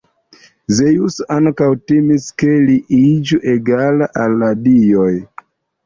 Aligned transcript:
Zeŭso 0.77 1.27
ankaŭ 1.35 1.67
timis, 1.91 2.27
ke 2.43 2.51
li 2.65 2.81
iĝu 3.03 3.41
egala 3.57 4.13
al 4.27 4.39
la 4.45 4.53
dioj. 4.67 5.11